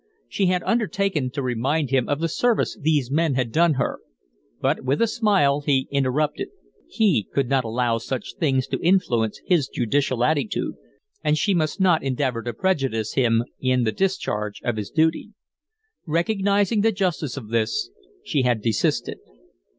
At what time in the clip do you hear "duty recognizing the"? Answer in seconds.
14.89-16.91